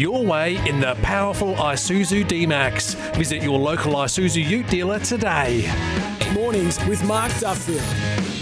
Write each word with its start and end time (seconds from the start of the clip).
Your 0.00 0.24
way 0.24 0.56
in 0.66 0.80
the 0.80 0.94
powerful 1.02 1.54
Isuzu 1.56 2.26
D-Max. 2.26 2.94
Visit 3.16 3.42
your 3.42 3.58
local 3.58 3.92
Isuzu 3.92 4.42
Ute 4.42 4.66
dealer 4.66 4.98
today. 4.98 5.70
Mornings 6.32 6.82
with 6.86 7.04
Mark 7.04 7.30
Duffield. 7.32 8.39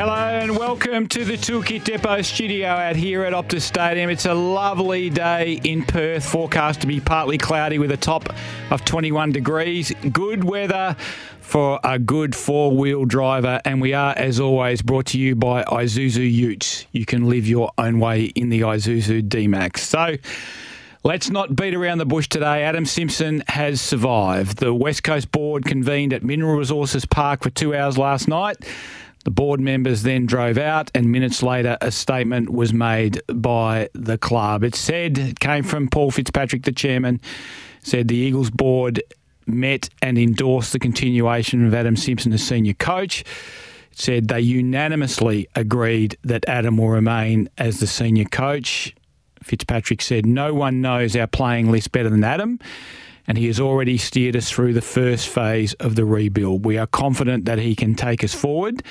Hello 0.00 0.14
and 0.14 0.56
welcome 0.56 1.06
to 1.08 1.26
the 1.26 1.34
Toolkit 1.34 1.84
Depot 1.84 2.22
studio 2.22 2.68
out 2.68 2.96
here 2.96 3.22
at 3.22 3.34
Optus 3.34 3.60
Stadium. 3.60 4.08
It's 4.08 4.24
a 4.24 4.32
lovely 4.32 5.10
day 5.10 5.60
in 5.62 5.84
Perth, 5.84 6.24
forecast 6.24 6.80
to 6.80 6.86
be 6.86 7.00
partly 7.00 7.36
cloudy 7.36 7.78
with 7.78 7.90
a 7.90 7.98
top 7.98 8.32
of 8.70 8.82
21 8.86 9.32
degrees. 9.32 9.92
Good 10.10 10.42
weather 10.42 10.96
for 11.42 11.78
a 11.84 11.98
good 11.98 12.34
four 12.34 12.74
wheel 12.74 13.04
driver, 13.04 13.60
and 13.66 13.78
we 13.78 13.92
are, 13.92 14.14
as 14.16 14.40
always, 14.40 14.80
brought 14.80 15.04
to 15.08 15.18
you 15.18 15.36
by 15.36 15.64
Isuzu 15.64 16.32
Utes. 16.32 16.86
You 16.92 17.04
can 17.04 17.28
live 17.28 17.46
your 17.46 17.70
own 17.76 18.00
way 18.00 18.24
in 18.24 18.48
the 18.48 18.62
Isuzu 18.62 19.28
D 19.28 19.48
Max. 19.48 19.86
So, 19.86 20.16
Let's 21.02 21.30
not 21.30 21.56
beat 21.56 21.74
around 21.74 21.96
the 21.96 22.04
bush 22.04 22.28
today. 22.28 22.62
Adam 22.62 22.84
Simpson 22.84 23.42
has 23.48 23.80
survived. 23.80 24.58
The 24.58 24.74
West 24.74 25.02
Coast 25.02 25.32
Board 25.32 25.64
convened 25.64 26.12
at 26.12 26.22
Mineral 26.22 26.58
Resources 26.58 27.06
Park 27.06 27.42
for 27.42 27.48
two 27.48 27.74
hours 27.74 27.96
last 27.96 28.28
night. 28.28 28.58
The 29.24 29.30
board 29.30 29.60
members 29.60 30.02
then 30.02 30.24
drove 30.24 30.56
out, 30.56 30.90
and 30.94 31.12
minutes 31.12 31.42
later, 31.42 31.76
a 31.82 31.90
statement 31.90 32.50
was 32.50 32.72
made 32.72 33.20
by 33.26 33.90
the 33.92 34.16
club. 34.16 34.64
It 34.64 34.74
said, 34.74 35.18
it 35.18 35.40
came 35.40 35.62
from 35.62 35.88
Paul 35.88 36.10
Fitzpatrick, 36.10 36.62
the 36.62 36.72
chairman, 36.72 37.20
said 37.82 38.08
the 38.08 38.16
Eagles 38.16 38.50
board 38.50 39.02
met 39.46 39.88
and 40.00 40.18
endorsed 40.18 40.72
the 40.72 40.78
continuation 40.78 41.66
of 41.66 41.74
Adam 41.74 41.96
Simpson 41.96 42.32
as 42.32 42.42
senior 42.42 42.74
coach. 42.74 43.20
It 43.20 43.98
said 43.98 44.28
they 44.28 44.40
unanimously 44.40 45.48
agreed 45.54 46.16
that 46.24 46.48
Adam 46.48 46.78
will 46.78 46.88
remain 46.88 47.48
as 47.58 47.80
the 47.80 47.86
senior 47.86 48.24
coach. 48.24 48.94
Fitzpatrick 49.42 50.00
said, 50.00 50.24
No 50.24 50.54
one 50.54 50.80
knows 50.80 51.16
our 51.16 51.26
playing 51.26 51.70
list 51.70 51.92
better 51.92 52.08
than 52.08 52.24
Adam, 52.24 52.58
and 53.30 53.38
he 53.38 53.46
has 53.46 53.60
already 53.60 53.96
steered 53.96 54.34
us 54.34 54.50
through 54.50 54.72
the 54.72 54.82
first 54.82 55.28
phase 55.28 55.72
of 55.74 55.94
the 55.94 56.04
rebuild. 56.04 56.64
We 56.64 56.78
are 56.78 56.86
confident 56.88 57.44
that 57.44 57.60
he 57.60 57.76
can 57.76 57.94
take 57.94 58.24
us 58.24 58.34
forward 58.34 58.82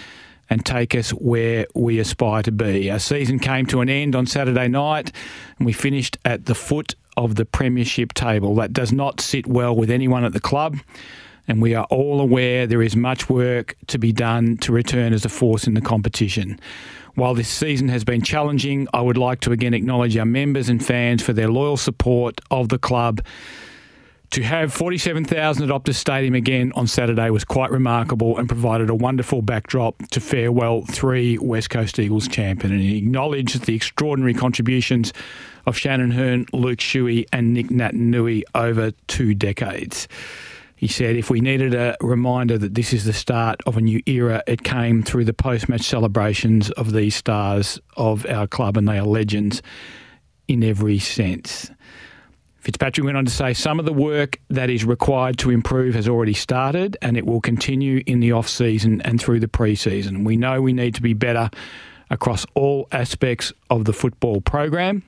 and 0.49 0.65
take 0.65 0.95
us 0.95 1.09
where 1.09 1.65
we 1.75 1.99
aspire 1.99 2.41
to 2.43 2.51
be. 2.53 2.89
Our 2.89 2.99
season 2.99 3.39
came 3.39 3.65
to 3.65 3.81
an 3.81 3.89
end 3.89 4.15
on 4.15 4.25
Saturday 4.25 4.69
night, 4.69 5.11
and 5.57 5.65
we 5.65 5.73
finished 5.73 6.17
at 6.23 6.45
the 6.45 6.55
foot 6.55 6.95
of 7.17 7.35
the 7.35 7.43
Premiership 7.43 8.13
table. 8.13 8.55
That 8.55 8.71
does 8.71 8.93
not 8.93 9.19
sit 9.19 9.45
well 9.45 9.75
with 9.75 9.91
anyone 9.91 10.23
at 10.23 10.31
the 10.31 10.39
club. 10.39 10.77
And 11.49 11.61
we 11.61 11.75
are 11.75 11.85
all 11.89 12.21
aware 12.21 12.65
there 12.65 12.81
is 12.81 12.95
much 12.95 13.29
work 13.29 13.75
to 13.87 13.99
be 13.99 14.13
done 14.13 14.55
to 14.59 14.71
return 14.71 15.11
as 15.11 15.25
a 15.25 15.29
force 15.29 15.67
in 15.67 15.73
the 15.73 15.81
competition. 15.81 16.57
While 17.15 17.33
this 17.33 17.49
season 17.49 17.89
has 17.89 18.05
been 18.05 18.21
challenging, 18.21 18.87
I 18.93 19.01
would 19.01 19.17
like 19.17 19.41
to 19.41 19.51
again 19.51 19.73
acknowledge 19.73 20.15
our 20.15 20.23
members 20.23 20.69
and 20.69 20.83
fans 20.85 21.21
for 21.21 21.33
their 21.33 21.49
loyal 21.49 21.75
support 21.75 22.39
of 22.49 22.69
the 22.69 22.79
club. 22.79 23.19
To 24.31 24.44
have 24.44 24.72
47,000 24.72 25.63
at 25.63 25.69
Optus 25.69 25.95
Stadium 25.95 26.35
again 26.35 26.72
on 26.75 26.85
Saturday 26.85 27.31
was 27.31 27.44
quite 27.44 27.72
remarkable 27.72 28.38
and 28.38 28.47
provided 28.47 28.88
a 28.91 28.94
wonderful 28.94 29.41
backdrop 29.41 29.97
to 30.12 30.19
farewell 30.19 30.84
three 30.84 31.40
West 31.40 31.72
Coast 31.72 31.97
Eagles 31.97 32.28
champions. 32.28 32.73
And 32.73 32.81
he 32.81 33.00
acknowledged 33.00 33.66
the 33.66 33.73
extraordinary 33.73 34.35
contributions 34.35 35.13
of 35.66 35.75
Shannon 35.75 36.12
Hurn, 36.12 36.45
Luke 36.53 36.78
Shuey, 36.78 37.25
and 37.34 37.56
Nick 37.56 37.69
Naitanui 37.69 38.44
over 38.53 38.91
two 39.07 39.34
decades. 39.34 40.07
He 40.75 40.88
said, 40.88 41.16
if 41.16 41.31
we 41.31 41.41
needed 41.41 41.73
a 41.73 41.97
reminder 42.00 42.59
that 42.59 42.75
this 42.75 42.94
is 42.94 43.06
the 43.06 43.13
start 43.13 43.59
of 43.66 43.78
a 43.78 43.81
new 43.81 44.00
era, 44.06 44.44
it 44.46 44.63
came 44.63 45.01
through 45.01 45.25
the 45.25 45.34
post 45.34 45.67
match 45.67 45.81
celebrations 45.81 46.69
of 46.72 46.94
these 46.94 47.16
stars 47.16 47.79
of 47.97 48.28
our 48.28 48.46
club, 48.46 48.78
and 48.78 48.88
they 48.88 49.00
are 49.00 49.07
legends 49.07 49.63
in 50.47 50.63
every 50.63 51.00
sense. 51.00 51.72
Fitzpatrick 52.59 53.06
went 53.06 53.18
on 53.18 53.25
to 53.25 53.31
say 53.31 53.53
some 53.53 53.80
of 53.80 53.86
the 53.86 53.94
work 53.94 54.40
that 54.50 54.70
is 54.70 54.84
required 54.84 55.38
to 55.40 55.50
improve 55.50 55.96
has 55.96 56.09
already 56.09 56.34
started 56.34 56.97
and 57.02 57.18
it 57.18 57.25
will 57.25 57.42
continue 57.42 58.03
in 58.06 58.20
the 58.20 58.34
off 58.34 58.50
season 58.50 59.02
and 59.03 59.22
through 59.22 59.40
the 59.40 59.47
pre-season. 59.47 60.24
We 60.24 60.36
know 60.36 60.62
we 60.62 60.74
need 60.74 60.96
to 60.96 61.02
be 61.02 61.14
better 61.14 61.50
across 62.09 62.46
all 62.56 62.88
aspects 62.92 63.53
of 63.70 63.86
the 63.86 63.94
football 63.94 64.42
program 64.42 65.03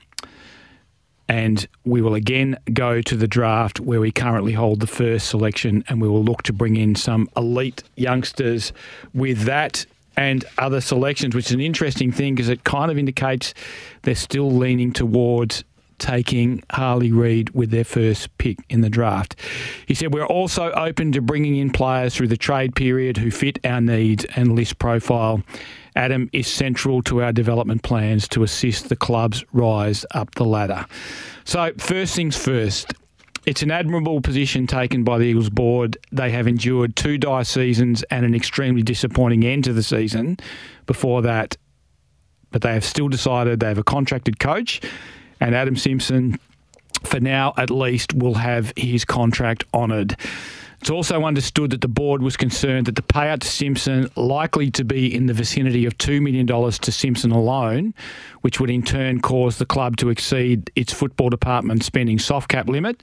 and 1.28 1.66
we 1.84 2.00
will 2.00 2.14
again 2.14 2.58
go 2.72 3.00
to 3.02 3.16
the 3.16 3.28
draft 3.28 3.80
where 3.80 4.00
we 4.00 4.10
currently 4.10 4.52
hold 4.52 4.80
the 4.80 4.86
first 4.86 5.28
selection 5.28 5.84
and 5.88 6.00
we 6.00 6.08
will 6.08 6.24
look 6.24 6.42
to 6.44 6.52
bring 6.52 6.76
in 6.76 6.94
some 6.94 7.28
elite 7.36 7.82
youngsters 7.96 8.72
with 9.14 9.42
that 9.42 9.86
and 10.16 10.44
other 10.58 10.80
selections, 10.80 11.34
which 11.34 11.46
is 11.46 11.52
an 11.52 11.60
interesting 11.60 12.12
thing 12.12 12.34
because 12.34 12.48
it 12.48 12.64
kind 12.64 12.90
of 12.90 12.98
indicates 12.98 13.54
they're 14.02 14.14
still 14.14 14.50
leaning 14.50 14.92
towards 14.92 15.64
taking 15.98 16.62
Harley 16.70 17.12
Reid 17.12 17.50
with 17.50 17.70
their 17.70 17.84
first 17.84 18.36
pick 18.38 18.58
in 18.68 18.80
the 18.80 18.90
draft. 18.90 19.36
He 19.86 19.94
said, 19.94 20.12
We're 20.12 20.26
also 20.26 20.70
open 20.72 21.12
to 21.12 21.22
bringing 21.22 21.56
in 21.56 21.70
players 21.70 22.14
through 22.14 22.28
the 22.28 22.36
trade 22.36 22.74
period 22.74 23.16
who 23.16 23.30
fit 23.30 23.58
our 23.64 23.80
needs 23.80 24.24
and 24.36 24.54
list 24.54 24.78
profile. 24.78 25.42
Adam 25.94 26.30
is 26.32 26.46
central 26.46 27.02
to 27.02 27.22
our 27.22 27.32
development 27.32 27.82
plans 27.82 28.26
to 28.28 28.42
assist 28.42 28.88
the 28.88 28.96
club's 28.96 29.44
rise 29.52 30.06
up 30.12 30.34
the 30.36 30.44
ladder. 30.44 30.86
So, 31.44 31.72
first 31.78 32.14
things 32.14 32.36
first, 32.36 32.94
it's 33.44 33.62
an 33.62 33.70
admirable 33.70 34.20
position 34.20 34.66
taken 34.66 35.02
by 35.02 35.18
the 35.18 35.24
Eagles 35.24 35.50
board. 35.50 35.98
They 36.12 36.30
have 36.30 36.46
endured 36.46 36.94
two 36.94 37.18
dire 37.18 37.44
seasons 37.44 38.04
and 38.04 38.24
an 38.24 38.34
extremely 38.34 38.82
disappointing 38.82 39.44
end 39.44 39.64
to 39.64 39.72
the 39.72 39.82
season 39.82 40.38
before 40.86 41.22
that, 41.22 41.56
but 42.52 42.62
they 42.62 42.72
have 42.72 42.84
still 42.84 43.08
decided 43.08 43.58
they 43.58 43.66
have 43.66 43.78
a 43.78 43.84
contracted 43.84 44.38
coach, 44.38 44.80
and 45.42 45.56
Adam 45.56 45.74
Simpson, 45.74 46.38
for 47.02 47.18
now 47.18 47.52
at 47.56 47.68
least, 47.68 48.14
will 48.14 48.34
have 48.34 48.72
his 48.76 49.04
contract 49.04 49.64
honoured. 49.74 50.16
It's 50.80 50.90
also 50.90 51.24
understood 51.24 51.70
that 51.70 51.80
the 51.80 51.88
board 51.88 52.22
was 52.22 52.36
concerned 52.36 52.86
that 52.86 52.94
the 52.94 53.02
payout 53.02 53.40
to 53.40 53.48
Simpson 53.48 54.08
likely 54.14 54.70
to 54.72 54.84
be 54.84 55.12
in 55.12 55.26
the 55.26 55.32
vicinity 55.32 55.84
of 55.84 55.98
$2 55.98 56.22
million 56.22 56.46
to 56.46 56.92
Simpson 56.92 57.32
alone, 57.32 57.92
which 58.42 58.60
would 58.60 58.70
in 58.70 58.82
turn 58.82 59.20
cause 59.20 59.58
the 59.58 59.66
club 59.66 59.96
to 59.96 60.10
exceed 60.10 60.70
its 60.76 60.92
football 60.92 61.28
department 61.28 61.82
spending 61.82 62.20
soft 62.20 62.48
cap 62.48 62.68
limit, 62.68 63.02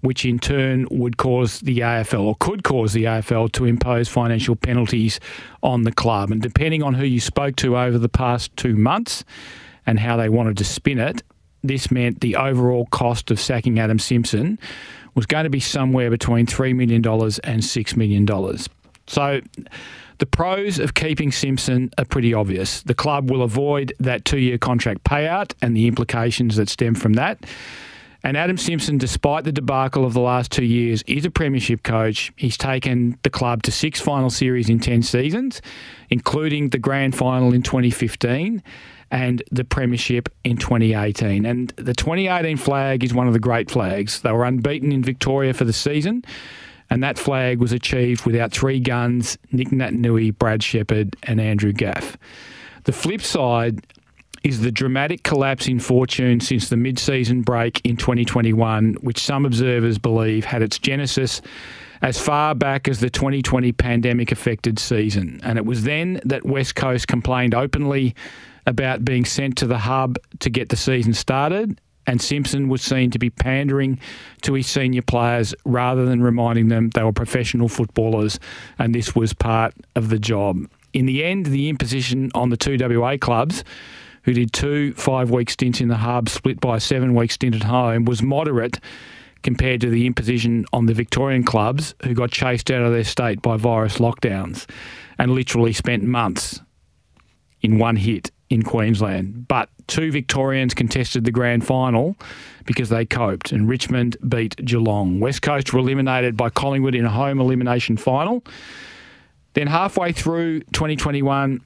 which 0.00 0.24
in 0.24 0.38
turn 0.38 0.86
would 0.92 1.16
cause 1.16 1.58
the 1.60 1.80
AFL 1.80 2.22
or 2.22 2.36
could 2.36 2.62
cause 2.62 2.92
the 2.92 3.04
AFL 3.04 3.50
to 3.52 3.64
impose 3.64 4.08
financial 4.08 4.54
penalties 4.54 5.18
on 5.62 5.82
the 5.82 5.92
club. 5.92 6.30
And 6.30 6.40
depending 6.40 6.84
on 6.84 6.94
who 6.94 7.04
you 7.04 7.20
spoke 7.20 7.56
to 7.56 7.76
over 7.76 7.98
the 7.98 8.08
past 8.08 8.56
two 8.56 8.76
months 8.76 9.24
and 9.86 9.98
how 9.98 10.16
they 10.16 10.28
wanted 10.28 10.56
to 10.58 10.64
spin 10.64 11.00
it, 11.00 11.22
this 11.62 11.90
meant 11.90 12.20
the 12.20 12.36
overall 12.36 12.86
cost 12.86 13.30
of 13.30 13.40
sacking 13.40 13.78
Adam 13.78 13.98
Simpson 13.98 14.58
was 15.14 15.26
going 15.26 15.44
to 15.44 15.50
be 15.50 15.60
somewhere 15.60 16.10
between 16.10 16.46
$3 16.46 16.74
million 16.74 17.04
and 17.04 17.62
$6 17.62 17.96
million. 17.96 18.58
So 19.06 19.40
the 20.18 20.26
pros 20.26 20.78
of 20.78 20.94
keeping 20.94 21.32
Simpson 21.32 21.90
are 21.98 22.04
pretty 22.04 22.32
obvious. 22.32 22.82
The 22.82 22.94
club 22.94 23.30
will 23.30 23.42
avoid 23.42 23.92
that 23.98 24.24
two 24.24 24.38
year 24.38 24.58
contract 24.58 25.02
payout 25.04 25.52
and 25.62 25.76
the 25.76 25.86
implications 25.86 26.56
that 26.56 26.68
stem 26.68 26.94
from 26.94 27.14
that. 27.14 27.44
And 28.22 28.36
Adam 28.36 28.58
Simpson, 28.58 28.98
despite 28.98 29.44
the 29.44 29.52
debacle 29.52 30.04
of 30.04 30.12
the 30.12 30.20
last 30.20 30.52
two 30.52 30.64
years, 30.64 31.02
is 31.06 31.24
a 31.24 31.30
premiership 31.30 31.82
coach. 31.82 32.32
He's 32.36 32.58
taken 32.58 33.18
the 33.22 33.30
club 33.30 33.62
to 33.62 33.72
six 33.72 34.00
final 34.00 34.28
series 34.28 34.68
in 34.68 34.78
10 34.78 35.02
seasons, 35.02 35.62
including 36.10 36.68
the 36.68 36.78
grand 36.78 37.16
final 37.16 37.54
in 37.54 37.62
2015 37.62 38.62
and 39.10 39.42
the 39.50 39.64
Premiership 39.64 40.28
in 40.44 40.56
2018. 40.56 41.44
And 41.44 41.70
the 41.76 41.94
2018 41.94 42.56
flag 42.56 43.02
is 43.02 43.12
one 43.12 43.26
of 43.26 43.32
the 43.32 43.40
great 43.40 43.70
flags. 43.70 44.20
They 44.20 44.32
were 44.32 44.44
unbeaten 44.44 44.92
in 44.92 45.02
Victoria 45.02 45.52
for 45.52 45.64
the 45.64 45.72
season, 45.72 46.24
and 46.90 47.02
that 47.02 47.18
flag 47.18 47.58
was 47.58 47.72
achieved 47.72 48.24
without 48.24 48.52
three 48.52 48.80
guns 48.80 49.36
Nick 49.52 49.68
Naitanui, 49.68 50.36
Brad 50.36 50.62
Sheppard, 50.62 51.16
and 51.24 51.40
Andrew 51.40 51.72
Gaff. 51.72 52.16
The 52.84 52.92
flip 52.92 53.20
side 53.20 53.84
is 54.42 54.60
the 54.60 54.72
dramatic 54.72 55.22
collapse 55.22 55.68
in 55.68 55.80
fortune 55.80 56.40
since 56.40 56.68
the 56.68 56.76
mid 56.76 56.98
season 56.98 57.42
break 57.42 57.80
in 57.84 57.96
2021, 57.96 58.94
which 59.00 59.18
some 59.18 59.44
observers 59.44 59.98
believe 59.98 60.44
had 60.44 60.62
its 60.62 60.78
genesis 60.78 61.40
as 62.02 62.18
far 62.18 62.54
back 62.54 62.88
as 62.88 63.00
the 63.00 63.10
2020 63.10 63.72
pandemic 63.72 64.32
affected 64.32 64.78
season. 64.78 65.40
And 65.42 65.58
it 65.58 65.66
was 65.66 65.82
then 65.84 66.20
that 66.24 66.46
West 66.46 66.74
Coast 66.74 67.08
complained 67.08 67.54
openly 67.54 68.14
about 68.66 69.04
being 69.04 69.24
sent 69.24 69.56
to 69.58 69.66
the 69.66 69.78
hub 69.78 70.16
to 70.40 70.50
get 70.50 70.70
the 70.70 70.76
season 70.76 71.12
started. 71.12 71.78
And 72.06 72.20
Simpson 72.20 72.68
was 72.68 72.82
seen 72.82 73.10
to 73.10 73.18
be 73.18 73.30
pandering 73.30 74.00
to 74.42 74.54
his 74.54 74.66
senior 74.66 75.02
players 75.02 75.54
rather 75.64 76.06
than 76.06 76.22
reminding 76.22 76.68
them 76.68 76.90
they 76.90 77.02
were 77.02 77.12
professional 77.12 77.68
footballers 77.68 78.40
and 78.78 78.94
this 78.94 79.14
was 79.14 79.32
part 79.32 79.74
of 79.94 80.08
the 80.08 80.18
job. 80.18 80.66
In 80.92 81.06
the 81.06 81.22
end, 81.24 81.46
the 81.46 81.68
imposition 81.68 82.30
on 82.34 82.48
the 82.48 82.56
two 82.56 82.76
WA 82.80 83.16
clubs, 83.16 83.62
who 84.24 84.32
did 84.32 84.52
two 84.52 84.92
five 84.94 85.30
week 85.30 85.50
stints 85.50 85.80
in 85.80 85.88
the 85.88 85.96
hub 85.96 86.28
split 86.28 86.60
by 86.60 86.76
a 86.76 86.80
seven 86.80 87.14
week 87.14 87.30
stint 87.32 87.54
at 87.54 87.64
home, 87.64 88.04
was 88.04 88.22
moderate 88.22 88.80
compared 89.42 89.80
to 89.80 89.90
the 89.90 90.06
imposition 90.06 90.66
on 90.72 90.86
the 90.86 90.94
Victorian 90.94 91.44
clubs 91.44 91.94
who 92.04 92.14
got 92.14 92.30
chased 92.30 92.70
out 92.70 92.82
of 92.82 92.92
their 92.92 93.04
state 93.04 93.40
by 93.40 93.56
virus 93.56 93.98
lockdowns 93.98 94.66
and 95.18 95.32
literally 95.32 95.72
spent 95.72 96.02
months 96.02 96.60
in 97.62 97.78
one 97.78 97.96
hit 97.96 98.30
in 98.50 98.62
Queensland. 98.62 99.48
But 99.48 99.68
two 99.86 100.10
Victorians 100.10 100.74
contested 100.74 101.24
the 101.24 101.30
grand 101.30 101.66
final 101.66 102.16
because 102.66 102.88
they 102.88 103.06
coped, 103.06 103.52
and 103.52 103.68
Richmond 103.68 104.16
beat 104.28 104.56
Geelong. 104.56 105.20
West 105.20 105.42
Coast 105.42 105.72
were 105.72 105.80
eliminated 105.80 106.36
by 106.36 106.50
Collingwood 106.50 106.94
in 106.94 107.04
a 107.04 107.10
home 107.10 107.40
elimination 107.40 107.96
final. 107.96 108.44
Then, 109.54 109.66
halfway 109.66 110.12
through 110.12 110.60
2021, 110.72 111.60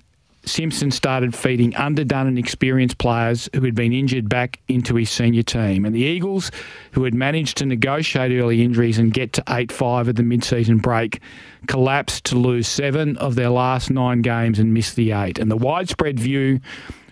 Simpson 0.46 0.90
started 0.90 1.34
feeding 1.34 1.74
underdone 1.76 2.26
and 2.26 2.38
experienced 2.38 2.98
players 2.98 3.48
who 3.54 3.62
had 3.62 3.74
been 3.74 3.92
injured 3.92 4.28
back 4.28 4.60
into 4.68 4.94
his 4.94 5.10
senior 5.10 5.42
team. 5.42 5.84
And 5.84 5.94
the 5.94 6.02
Eagles, 6.02 6.50
who 6.92 7.04
had 7.04 7.14
managed 7.14 7.56
to 7.58 7.66
negotiate 7.66 8.32
early 8.32 8.62
injuries 8.62 8.98
and 8.98 9.12
get 9.12 9.32
to 9.34 9.44
8 9.48 9.72
5 9.72 10.08
at 10.08 10.16
the 10.16 10.22
mid 10.22 10.44
season 10.44 10.78
break, 10.78 11.20
collapsed 11.66 12.24
to 12.26 12.36
lose 12.36 12.68
seven 12.68 13.16
of 13.18 13.34
their 13.34 13.50
last 13.50 13.90
nine 13.90 14.22
games 14.22 14.58
and 14.58 14.74
miss 14.74 14.94
the 14.94 15.12
eight. 15.12 15.38
And 15.38 15.50
the 15.50 15.56
widespread 15.56 16.18
view 16.18 16.60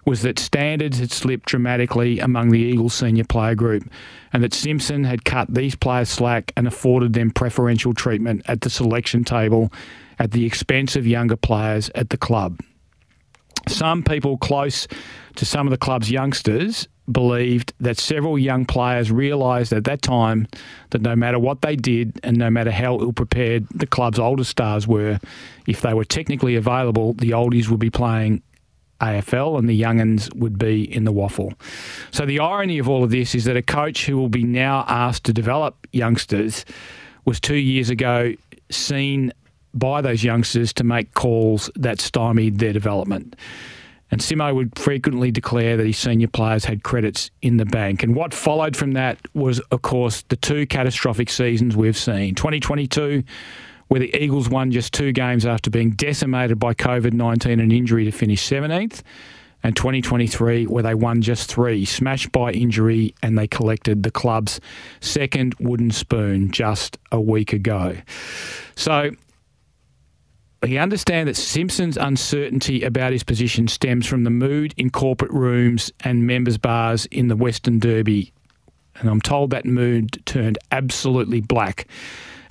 was 0.04 0.22
that 0.22 0.38
standards 0.38 0.98
had 0.98 1.12
slipped 1.12 1.46
dramatically 1.46 2.18
among 2.18 2.50
the 2.50 2.58
Eagles 2.58 2.94
senior 2.94 3.24
player 3.24 3.54
group 3.54 3.88
and 4.32 4.42
that 4.42 4.52
Simpson 4.52 5.04
had 5.04 5.24
cut 5.24 5.52
these 5.52 5.76
players 5.76 6.08
slack 6.08 6.52
and 6.56 6.66
afforded 6.66 7.12
them 7.12 7.30
preferential 7.30 7.94
treatment 7.94 8.42
at 8.46 8.62
the 8.62 8.70
selection 8.70 9.22
table 9.22 9.72
at 10.18 10.32
the 10.32 10.44
expense 10.44 10.96
of 10.96 11.06
younger 11.06 11.36
players 11.36 11.90
at 11.94 12.10
the 12.10 12.16
club. 12.16 12.58
Some 13.68 14.02
people 14.02 14.36
close 14.38 14.88
to 15.36 15.44
some 15.44 15.66
of 15.66 15.70
the 15.70 15.78
club's 15.78 16.10
youngsters 16.10 16.88
believed 17.10 17.72
that 17.80 17.98
several 17.98 18.38
young 18.38 18.64
players 18.64 19.10
realised 19.10 19.72
at 19.72 19.84
that 19.84 20.02
time 20.02 20.46
that 20.90 21.02
no 21.02 21.16
matter 21.16 21.38
what 21.38 21.60
they 21.62 21.74
did 21.74 22.18
and 22.22 22.36
no 22.36 22.48
matter 22.48 22.70
how 22.70 22.98
ill 23.00 23.12
prepared 23.12 23.66
the 23.74 23.86
club's 23.86 24.18
older 24.18 24.44
stars 24.44 24.86
were, 24.86 25.18
if 25.66 25.80
they 25.80 25.94
were 25.94 26.04
technically 26.04 26.54
available, 26.54 27.14
the 27.14 27.30
oldies 27.30 27.68
would 27.68 27.80
be 27.80 27.90
playing 27.90 28.42
AFL 29.00 29.58
and 29.58 29.68
the 29.68 29.80
youngins 29.80 30.32
would 30.36 30.58
be 30.58 30.92
in 30.94 31.04
the 31.04 31.12
WAFL. 31.12 31.54
So 32.12 32.24
the 32.24 32.38
irony 32.38 32.78
of 32.78 32.88
all 32.88 33.02
of 33.02 33.10
this 33.10 33.34
is 33.34 33.44
that 33.44 33.56
a 33.56 33.62
coach 33.62 34.06
who 34.06 34.16
will 34.16 34.28
be 34.28 34.44
now 34.44 34.84
asked 34.86 35.24
to 35.24 35.32
develop 35.32 35.86
youngsters 35.92 36.64
was 37.24 37.40
two 37.40 37.56
years 37.56 37.90
ago 37.90 38.34
seen 38.70 39.32
by 39.74 40.00
those 40.00 40.24
youngsters 40.24 40.72
to 40.74 40.84
make 40.84 41.14
calls 41.14 41.70
that 41.76 42.00
stymied 42.00 42.58
their 42.58 42.72
development. 42.72 43.36
And 44.12 44.20
Simo 44.20 44.54
would 44.54 44.78
frequently 44.78 45.30
declare 45.30 45.78
that 45.78 45.86
his 45.86 45.96
senior 45.96 46.28
players 46.28 46.66
had 46.66 46.82
credits 46.82 47.30
in 47.40 47.56
the 47.56 47.64
bank. 47.64 48.02
And 48.02 48.14
what 48.14 48.34
followed 48.34 48.76
from 48.76 48.92
that 48.92 49.18
was, 49.32 49.58
of 49.70 49.80
course, 49.80 50.22
the 50.28 50.36
two 50.36 50.66
catastrophic 50.66 51.30
seasons 51.30 51.78
we've 51.78 51.96
seen 51.96 52.34
2022, 52.34 53.24
where 53.88 54.00
the 54.00 54.14
Eagles 54.22 54.50
won 54.50 54.70
just 54.70 54.92
two 54.92 55.12
games 55.12 55.46
after 55.46 55.70
being 55.70 55.92
decimated 55.92 56.58
by 56.58 56.74
COVID 56.74 57.14
19 57.14 57.58
and 57.58 57.72
injury 57.72 58.04
to 58.04 58.10
finish 58.10 58.46
17th, 58.46 59.00
and 59.62 59.74
2023, 59.76 60.66
where 60.66 60.82
they 60.82 60.94
won 60.94 61.22
just 61.22 61.50
three, 61.50 61.86
smashed 61.86 62.32
by 62.32 62.52
injury, 62.52 63.14
and 63.22 63.38
they 63.38 63.46
collected 63.46 64.02
the 64.02 64.10
club's 64.10 64.60
second 65.00 65.54
wooden 65.58 65.90
spoon 65.90 66.50
just 66.50 66.98
a 67.12 67.20
week 67.20 67.54
ago. 67.54 67.96
So 68.74 69.12
he 70.68 70.78
understands 70.78 71.28
that 71.28 71.40
Simpson's 71.40 71.96
uncertainty 71.96 72.82
about 72.82 73.12
his 73.12 73.22
position 73.22 73.68
stems 73.68 74.06
from 74.06 74.24
the 74.24 74.30
mood 74.30 74.74
in 74.76 74.90
corporate 74.90 75.32
rooms 75.32 75.92
and 76.04 76.26
members' 76.26 76.58
bars 76.58 77.06
in 77.06 77.28
the 77.28 77.36
Western 77.36 77.78
Derby. 77.78 78.32
And 78.96 79.08
I'm 79.08 79.20
told 79.20 79.50
that 79.50 79.64
mood 79.64 80.24
turned 80.26 80.58
absolutely 80.70 81.40
black 81.40 81.86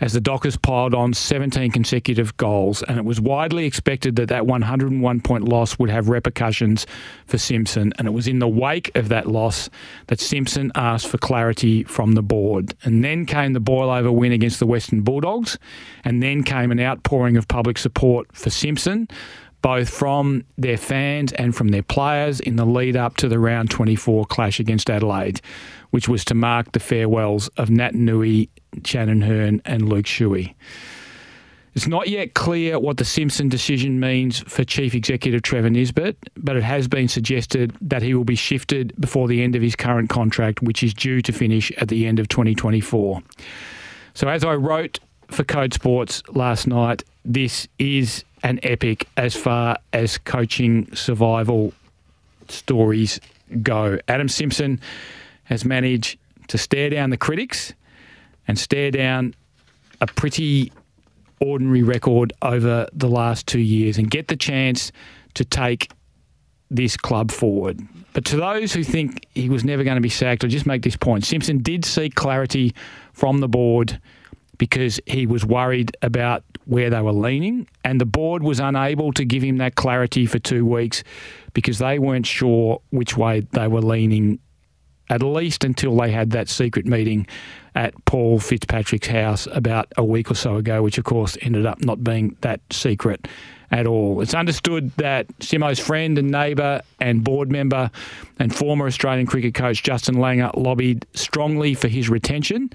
as 0.01 0.13
the 0.13 0.19
Dockers 0.19 0.57
piled 0.57 0.95
on 0.95 1.13
17 1.13 1.71
consecutive 1.71 2.36
goals, 2.38 2.81
and 2.83 2.98
it 2.98 3.06
was 3.06 3.21
widely 3.21 3.65
expected 3.65 4.15
that 4.15 4.30
that 4.30 4.48
101 4.48 5.21
point 5.21 5.48
loss 5.48 5.77
would 5.77 5.92
have 5.92 6.09
repercussions 6.09 6.88
for 7.27 7.38
Simpson. 7.38 7.94
And 7.98 8.07
it 8.07 8.12
was 8.12 8.27
in 8.27 8.39
the 8.39 8.48
wake 8.48 8.94
of 8.95 9.09
that 9.09 9.27
loss 9.27 9.69
that 10.07 10.19
Simpson 10.19 10.71
asked 10.75 11.07
for 11.07 11.19
clarity 11.19 11.83
from 11.83 12.13
the 12.13 12.24
board. 12.24 12.74
And 12.83 13.03
then 13.03 13.27
came 13.27 13.53
the 13.53 13.59
boil 13.59 13.92
over 13.92 14.12
win 14.12 14.31
against 14.31 14.59
the 14.59 14.65
Western 14.65 15.01
Bulldogs, 15.01 15.59
and 16.03 16.21
then 16.21 16.44
came 16.44 16.71
an 16.71 16.80
outpouring 16.80 17.38
of 17.38 17.48
public 17.48 17.77
support 17.77 18.27
for 18.36 18.50
Simpson 18.50 19.07
both 19.62 19.89
from 19.89 20.44
their 20.57 20.77
fans 20.77 21.31
and 21.33 21.56
from 21.56 21.68
their 21.68 21.83
players 21.83 22.39
in 22.39 22.56
the 22.56 22.65
lead 22.65 22.95
up 22.95 23.18
to 23.18 23.27
the 23.27 23.38
round 23.38 23.69
24 23.69 24.25
clash 24.25 24.59
against 24.59 24.89
Adelaide, 24.89 25.39
which 25.92 26.09
was 26.09 26.25
to 26.25 26.33
mark 26.33 26.71
the 26.71 26.80
farewells 26.80 27.48
of 27.57 27.69
Naitanui, 27.69 28.50
Shannon 28.85 29.21
Hurn, 29.21 29.62
and 29.65 29.88
Luke 29.89 30.06
Shuey. 30.06 30.53
It's 31.73 31.88
not 31.88 32.09
yet 32.09 32.33
clear 32.33 32.79
what 32.79 32.97
the 32.97 33.06
Simpson 33.06 33.47
decision 33.47 34.00
means 34.00 34.39
for 34.39 34.65
Chief 34.65 34.94
Executive 34.94 35.41
Trevor 35.41 35.69
Nisbett, 35.69 36.18
but 36.35 36.57
it 36.57 36.63
has 36.63 36.89
been 36.89 37.07
suggested 37.07 37.73
that 37.79 38.01
he 38.01 38.13
will 38.13 38.25
be 38.25 38.35
shifted 38.35 38.94
before 39.00 39.29
the 39.29 39.41
end 39.41 39.56
of 39.56 39.62
his 39.62 39.75
current 39.77 40.09
contract, 40.09 40.62
which 40.62 40.83
is 40.83 40.94
due 40.94 41.21
to 41.21 41.31
finish 41.31 41.71
at 41.77 41.88
the 41.88 42.07
end 42.07 42.19
of 42.19 42.27
2024. 42.27 43.21
So, 44.13 44.27
as 44.27 44.44
I 44.44 44.56
wrote 44.56 45.00
for 45.29 45.45
Code 45.45 45.74
Sports 45.74 46.21
last 46.29 46.67
night, 46.67 47.03
this 47.24 47.69
is 47.79 48.25
an 48.44 48.59
epic 48.63 49.07
as 49.15 49.33
far 49.33 49.77
as 49.94 50.17
coaching 50.17 50.94
survival 50.94 51.74
stories 52.50 53.21
go. 53.62 53.97
Adam 54.09 54.27
Simpson 54.27 54.81
has 55.45 55.63
managed 55.63 56.19
to 56.47 56.57
stare 56.57 56.89
down 56.89 57.12
the 57.12 57.17
critics 57.17 57.74
and 58.51 58.59
stare 58.59 58.92
down 58.92 59.33
a 60.01 60.07
pretty 60.07 60.74
ordinary 61.39 61.83
record 61.83 62.33
over 62.42 62.86
the 62.92 63.07
last 63.07 63.48
two 63.48 63.62
years 63.62 63.98
and 63.98 64.12
get 64.12 64.27
the 64.27 64.36
chance 64.36 64.92
to 65.36 65.46
take 65.46 65.89
this 66.70 66.98
club 66.98 67.31
forward. 67.31 67.79
But 68.12 68.25
to 68.25 68.36
those 68.36 68.74
who 68.74 68.84
think 68.84 69.25
he 69.34 69.48
was 69.48 69.63
never 69.63 69.86
going 69.86 69.96
to 69.96 70.01
be 70.01 70.10
sacked, 70.10 70.43
I'll 70.43 70.50
just 70.50 70.65
make 70.65 70.81
this 70.81 70.98
point. 70.98 71.24
Simpson 71.24 71.60
did 71.60 71.86
seek 71.86 72.15
clarity 72.15 72.75
from 73.13 73.38
the 73.38 73.48
board 73.48 74.01
because 74.58 75.00
he 75.05 75.25
was 75.25 75.46
worried 75.46 75.96
about 76.01 76.43
where 76.65 76.89
they 76.89 77.01
were 77.01 77.13
leaning, 77.13 77.70
and 77.86 78.01
the 78.01 78.05
board 78.05 78.43
was 78.43 78.60
unable 78.60 79.13
to 79.13 79.24
give 79.24 79.41
him 79.41 79.60
that 79.60 79.75
clarity 79.75 80.25
for 80.25 80.39
two 80.39 80.65
weeks 80.65 81.05
because 81.53 81.77
they 81.77 82.00
weren't 82.00 82.25
sure 82.25 82.81
which 82.89 83.15
way 83.15 83.48
they 83.53 83.67
were 83.67 83.81
leaning, 83.81 84.39
at 85.10 85.24
least 85.24 85.63
until 85.63 85.96
they 85.96 86.12
had 86.12 86.31
that 86.31 86.50
secret 86.50 86.86
meeting 86.86 87.25
at 87.75 87.93
Paul 88.05 88.39
Fitzpatrick's 88.39 89.07
house 89.07 89.47
about 89.51 89.91
a 89.97 90.03
week 90.03 90.29
or 90.29 90.35
so 90.35 90.57
ago, 90.57 90.83
which 90.83 90.97
of 90.97 91.05
course 91.05 91.37
ended 91.41 91.65
up 91.65 91.83
not 91.83 92.03
being 92.03 92.35
that 92.41 92.59
secret 92.71 93.27
at 93.71 93.87
all. 93.87 94.21
It's 94.21 94.33
understood 94.33 94.91
that 94.97 95.27
Simo's 95.39 95.79
friend 95.79 96.17
and 96.17 96.29
neighbour 96.29 96.81
and 96.99 97.23
board 97.23 97.49
member 97.49 97.89
and 98.39 98.53
former 98.53 98.85
Australian 98.85 99.25
cricket 99.25 99.53
coach 99.53 99.83
Justin 99.83 100.15
Langer 100.15 100.55
lobbied 100.57 101.05
strongly 101.13 101.73
for 101.73 101.87
his 101.87 102.09
retention 102.09 102.69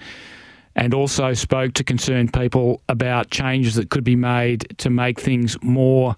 and 0.74 0.94
also 0.94 1.34
spoke 1.34 1.74
to 1.74 1.84
concerned 1.84 2.32
people 2.32 2.82
about 2.88 3.30
changes 3.30 3.74
that 3.74 3.90
could 3.90 4.04
be 4.04 4.16
made 4.16 4.74
to 4.78 4.90
make 4.90 5.20
things 5.20 5.60
more, 5.62 6.16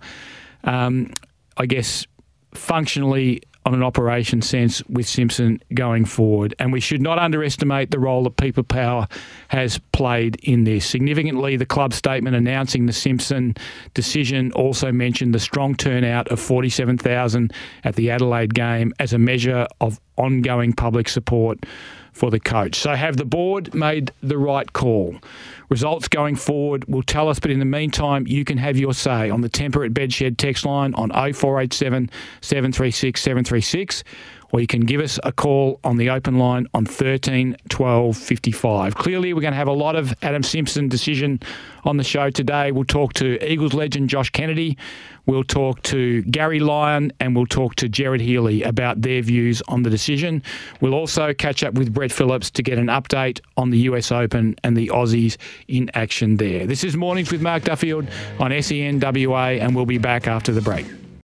um, 0.64 1.12
I 1.56 1.66
guess, 1.66 2.06
functionally 2.54 3.42
on 3.68 3.74
an 3.74 3.82
operation 3.82 4.40
sense 4.40 4.82
with 4.88 5.06
Simpson 5.06 5.62
going 5.74 6.06
forward. 6.06 6.54
And 6.58 6.72
we 6.72 6.80
should 6.80 7.02
not 7.02 7.18
underestimate 7.18 7.90
the 7.90 7.98
role 7.98 8.24
that 8.24 8.38
people 8.38 8.62
power 8.62 9.06
has 9.48 9.78
played 9.92 10.36
in 10.42 10.64
this. 10.64 10.86
Significantly, 10.86 11.54
the 11.56 11.66
club 11.66 11.92
statement 11.92 12.34
announcing 12.34 12.86
the 12.86 12.94
Simpson 12.94 13.54
decision 13.92 14.52
also 14.52 14.90
mentioned 14.90 15.34
the 15.34 15.38
strong 15.38 15.74
turnout 15.74 16.28
of 16.28 16.40
47,000 16.40 17.52
at 17.84 17.94
the 17.96 18.10
Adelaide 18.10 18.54
game 18.54 18.94
as 18.98 19.12
a 19.12 19.18
measure 19.18 19.66
of 19.82 20.00
ongoing 20.16 20.72
public 20.72 21.06
support 21.06 21.58
for 22.18 22.30
the 22.30 22.40
coach. 22.40 22.76
So, 22.76 22.94
have 22.94 23.16
the 23.16 23.24
board 23.24 23.72
made 23.72 24.12
the 24.22 24.36
right 24.36 24.70
call? 24.72 25.16
Results 25.68 26.08
going 26.08 26.34
forward 26.34 26.84
will 26.86 27.02
tell 27.02 27.28
us, 27.28 27.38
but 27.38 27.50
in 27.50 27.58
the 27.58 27.64
meantime, 27.64 28.26
you 28.26 28.44
can 28.44 28.58
have 28.58 28.76
your 28.76 28.94
say 28.94 29.30
on 29.30 29.42
the 29.42 29.48
Temperate 29.48 29.94
Bedshed 29.94 30.36
text 30.36 30.64
line 30.64 30.94
on 30.94 31.10
0487 31.10 32.10
736 32.40 33.20
736 33.20 34.04
or 34.52 34.60
you 34.60 34.66
can 34.66 34.82
give 34.82 35.00
us 35.00 35.18
a 35.24 35.32
call 35.32 35.80
on 35.84 35.96
the 35.96 36.10
open 36.10 36.38
line 36.38 36.66
on 36.74 36.86
13 36.86 37.56
12 37.68 38.16
55. 38.16 38.94
Clearly, 38.94 39.34
we're 39.34 39.40
going 39.40 39.52
to 39.52 39.58
have 39.58 39.68
a 39.68 39.72
lot 39.72 39.96
of 39.96 40.14
Adam 40.22 40.42
Simpson 40.42 40.88
decision 40.88 41.40
on 41.84 41.96
the 41.96 42.04
show 42.04 42.30
today. 42.30 42.72
We'll 42.72 42.84
talk 42.84 43.12
to 43.14 43.38
Eagles 43.44 43.74
legend 43.74 44.08
Josh 44.08 44.30
Kennedy. 44.30 44.76
We'll 45.26 45.44
talk 45.44 45.82
to 45.82 46.22
Gary 46.22 46.58
Lyon 46.58 47.12
and 47.20 47.36
we'll 47.36 47.46
talk 47.46 47.74
to 47.76 47.88
Jared 47.88 48.22
Healy 48.22 48.62
about 48.62 49.02
their 49.02 49.20
views 49.20 49.62
on 49.68 49.82
the 49.82 49.90
decision. 49.90 50.42
We'll 50.80 50.94
also 50.94 51.34
catch 51.34 51.62
up 51.62 51.74
with 51.74 51.92
Brett 51.92 52.10
Phillips 52.10 52.50
to 52.52 52.62
get 52.62 52.78
an 52.78 52.86
update 52.86 53.40
on 53.58 53.68
the 53.68 53.78
US 53.80 54.10
Open 54.10 54.56
and 54.64 54.74
the 54.74 54.88
Aussies 54.88 55.36
in 55.68 55.90
action 55.92 56.38
there. 56.38 56.66
This 56.66 56.82
is 56.82 56.96
Mornings 56.96 57.30
with 57.30 57.42
Mark 57.42 57.64
Duffield 57.64 58.06
on 58.38 58.52
SENWA, 58.52 59.60
and 59.60 59.76
we'll 59.76 59.86
be 59.86 59.98
back 59.98 60.26
after 60.26 60.52
the 60.52 60.62
break. 60.62 60.86